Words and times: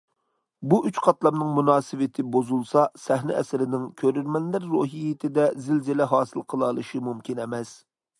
بۇ 0.69 0.77
ئۈچ 0.89 0.95
قاتلامنىڭ 1.07 1.49
مۇناسىۋىتى 1.57 2.23
بۇزۇلسا، 2.35 2.85
سەھنە 3.01 3.35
ئەسىرىنىڭ 3.41 3.85
كۆرۈرمەنلەر 4.03 4.65
روھىيىتىدە 4.71 5.45
زىلزىلە 5.67 6.09
ھاسىل 6.15 6.47
قىلالىشى 6.55 7.03
مۇمكىن 7.11 7.43
ئەمەس. 7.45 7.77